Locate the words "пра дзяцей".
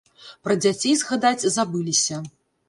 0.47-0.95